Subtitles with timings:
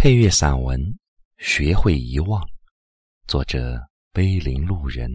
[0.00, 0.80] 配乐散文
[1.38, 2.40] 《学会遗忘》，
[3.26, 3.76] 作者
[4.12, 5.10] 碑林路人。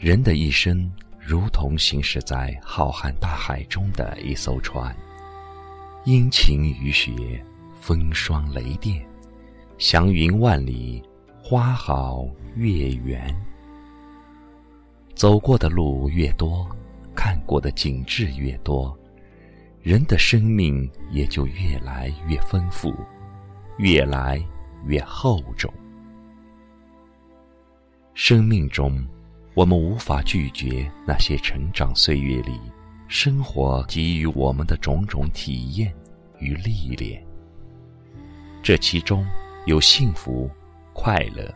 [0.00, 0.88] 人的一生
[1.18, 4.96] 如同行驶在浩瀚大海中的一艘船，
[6.04, 7.44] 阴晴雨雪，
[7.80, 9.04] 风霜雷电，
[9.76, 11.02] 祥云万里，
[11.42, 13.34] 花好月圆。
[15.16, 16.64] 走过的路越多，
[17.12, 18.96] 看过的景致越多，
[19.82, 22.94] 人的生命也就越来越丰富，
[23.78, 24.40] 越来
[24.86, 25.74] 越厚重。
[28.14, 29.04] 生命中。
[29.58, 32.60] 我们无法拒绝那些成长岁月里
[33.08, 35.92] 生活给予我们的种种体验
[36.38, 37.20] 与历练。
[38.62, 39.26] 这其中
[39.66, 40.48] 有幸福、
[40.92, 41.52] 快乐、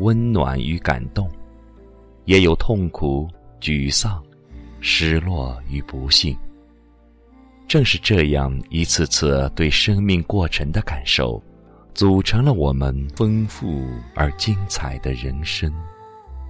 [0.00, 1.30] 温暖与感动，
[2.26, 3.26] 也有痛苦、
[3.58, 4.22] 沮丧、
[4.82, 6.36] 失落与不幸。
[7.66, 11.42] 正是这样一次次对生命过程的感受，
[11.94, 13.82] 组成了我们丰富
[14.14, 15.72] 而精彩的人生。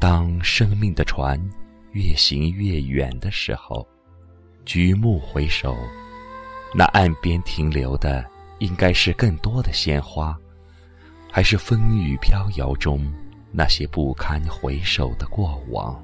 [0.00, 1.38] 当生命的船
[1.92, 3.86] 越行越远的时候，
[4.64, 5.76] 举目回首，
[6.74, 8.24] 那岸边停留的
[8.60, 10.34] 应该是更多的鲜花，
[11.30, 13.12] 还是风雨飘摇中
[13.52, 16.02] 那些不堪回首的过往？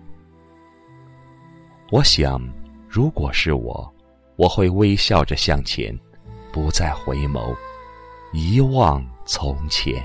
[1.90, 2.38] 我想，
[2.86, 3.90] 如果是我，
[4.36, 5.98] 我会微笑着向前，
[6.52, 7.56] 不再回眸，
[8.34, 10.04] 遗忘从前。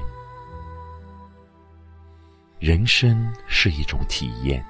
[2.62, 4.64] 人生是一种体验，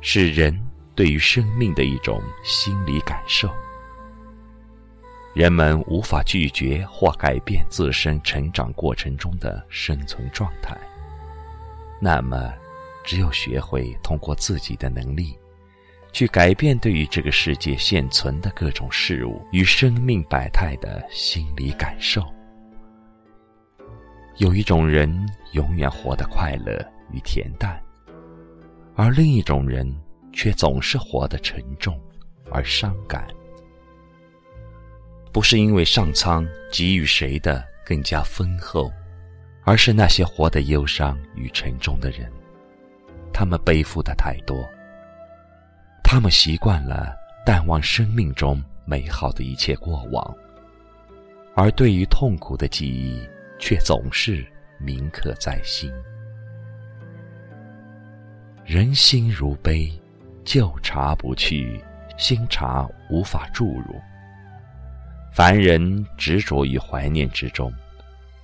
[0.00, 0.56] 是人
[0.94, 3.50] 对于生命的一种心理感受。
[5.34, 10.78] 人们无法拒绝或改变自身成长过程中的生存状态，
[12.00, 12.54] 那么，
[13.02, 15.36] 只有学会通过自己的能力，
[16.12, 22.24] 去改变对于这个世界现存的各种事物与生命百态的心理感受。
[24.36, 27.80] 有一种人永远活得快乐与恬淡，
[28.96, 29.86] 而另一种人
[30.32, 32.00] 却总是活得沉重
[32.50, 33.26] 而伤感。
[35.32, 38.90] 不是因为上苍给予谁的更加丰厚，
[39.64, 42.30] 而是那些活得忧伤与沉重的人，
[43.32, 44.68] 他们背负的太多，
[46.02, 47.14] 他们习惯了
[47.46, 50.36] 淡忘生命中美好的一切过往，
[51.54, 53.24] 而对于痛苦的记忆。
[53.62, 54.44] 却总是
[54.80, 55.88] 铭刻在心。
[58.64, 59.92] 人心如杯，
[60.44, 61.82] 旧茶不去，
[62.16, 64.00] 新茶无法注入。
[65.32, 67.72] 凡人执着于怀念之中，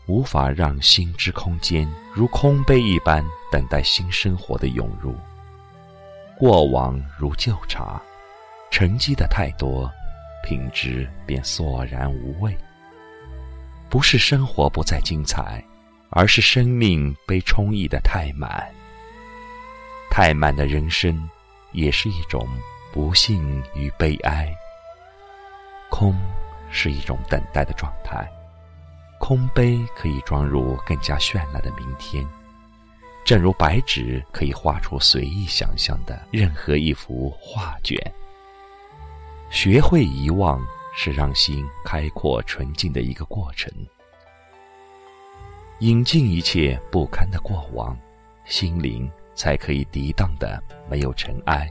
[0.08, 5.14] 无法让心之空间如空杯一般等待新生活的涌入。
[6.36, 8.02] 过往如旧茶，
[8.72, 9.88] 沉积的太多，
[10.42, 12.56] 品质便索然无味。
[13.88, 15.64] 不是生活不再精彩，
[16.10, 18.68] 而是生命被充溢的太满。
[20.10, 21.28] 太满的人生，
[21.72, 22.48] 也是一种
[22.92, 24.52] 不幸与悲哀。
[25.90, 26.14] 空
[26.70, 28.28] 是一种等待的状态，
[29.18, 32.26] 空杯可以装入更加绚烂的明天，
[33.24, 37.96] 正如白纸可以画出随意想象的任何一幅画卷。
[39.50, 40.60] 学会遗忘。
[41.00, 43.72] 是让心开阔纯净的一个过程，
[45.78, 47.96] 引尽一切不堪的过往，
[48.44, 50.60] 心灵才可以涤荡的
[50.90, 51.70] 没有尘埃，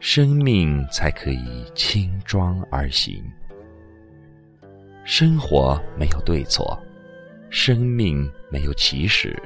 [0.00, 3.22] 生命才可以轻装而行。
[5.04, 6.82] 生活没有对错，
[7.50, 9.38] 生命没有起始，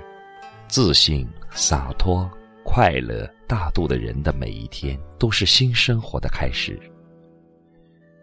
[0.69, 2.31] 自信、洒脱、
[2.62, 6.78] 快乐、大度的人的每一天，都是新生活的开始。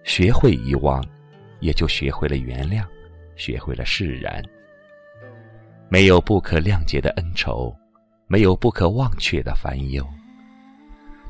[0.06, 1.04] 学会遗忘，
[1.60, 2.86] 也就学会了原谅，
[3.36, 4.42] 学会了释然。
[5.90, 7.76] 没有不可谅解的恩仇，
[8.32, 10.08] 没有不可忘却的烦忧。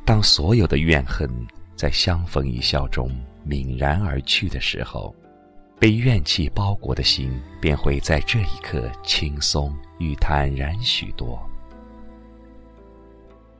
[0.06, 1.30] 当所有的怨恨
[1.74, 3.10] 在相逢一笑中
[3.48, 5.16] 泯然而去的时候，
[5.80, 11.42] 被怨气包裹的心便会在这一刻轻松与坦然许多。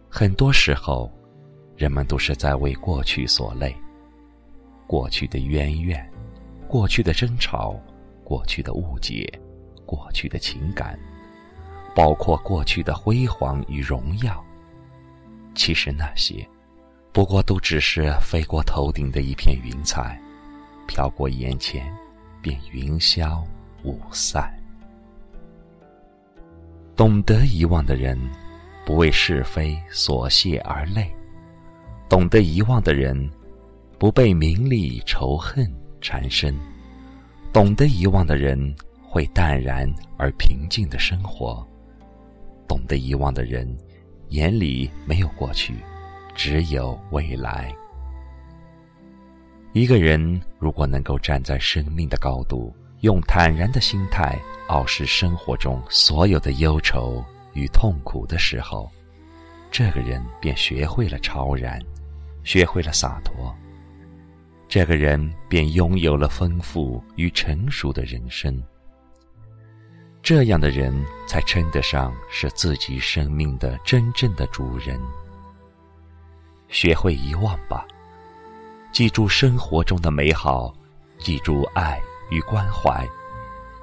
[0.10, 1.10] 很多时候，
[1.78, 3.74] 人们都是在为过去所累。
[4.86, 6.12] 过去的渊怨，
[6.68, 7.80] 过去的争吵，
[8.22, 9.32] 过去的误解，
[9.86, 11.00] 过去的情感，
[12.00, 14.42] 包括过去的辉煌与荣耀，
[15.54, 16.48] 其实那些，
[17.12, 20.18] 不过都只是飞过头顶的一片云彩，
[20.88, 21.94] 飘过眼前，
[22.42, 23.46] 便云消
[23.84, 24.50] 雾散。
[26.96, 28.18] 懂得遗忘的人，
[28.86, 31.04] 不为是非琐屑而累；
[32.08, 33.30] 懂得遗忘的人，
[33.98, 35.70] 不被名利仇恨
[36.00, 36.56] 缠身；
[37.52, 38.74] 懂得遗忘的人，
[39.06, 41.62] 会淡然而平静的生活；
[42.70, 43.68] 懂得遗忘的人，
[44.30, 45.74] 眼里没有过去，
[46.34, 47.76] 只有未来。
[49.74, 54.40] 一个人如果能够站在生命的高度，用坦然的心态。
[54.68, 58.88] 傲视生活中所有的忧愁与痛苦的时候，
[59.72, 61.82] 这个人便学会了超然，
[62.44, 63.52] 学会了洒脱。
[64.68, 68.62] 这个人便拥有了丰富与成熟的人生。
[70.30, 70.94] 这样的人
[71.26, 75.02] 才称得上是自己生命的真正的主人。
[76.68, 77.84] 学会遗忘吧，
[78.92, 80.72] 记住生活中的美好，
[81.18, 82.00] 记住爱
[82.30, 83.04] 与关怀。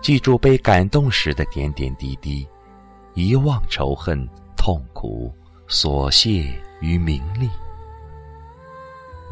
[0.00, 2.46] 记住被感动时的点点滴滴，
[3.14, 4.24] 遗忘仇恨、
[4.56, 5.34] 痛苦、
[5.68, 7.50] 琐屑与名利。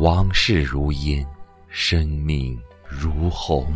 [0.00, 1.24] 往事如烟，
[1.68, 3.72] 生命如虹。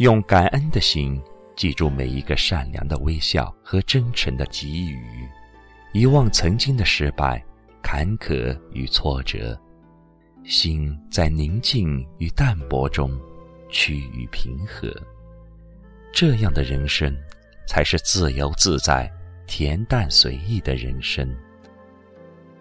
[0.00, 1.22] 用感恩的心
[1.54, 5.28] 记住每一个善良的微笑和真诚的给予，
[5.92, 7.44] 遗忘曾经的失败、
[7.82, 9.54] 坎坷与挫折，
[10.42, 13.12] 心在宁静与淡泊中。
[13.68, 14.90] 趋于平和，
[16.14, 17.14] 这样的人生，
[17.68, 19.08] 才是自由自在、
[19.46, 21.30] 恬淡随意的人生。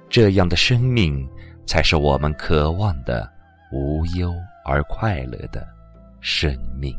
[0.10, 1.26] 这样的生命，
[1.66, 3.32] 才是我们渴望的
[3.72, 5.66] 无忧而快乐的
[6.20, 6.94] 生命。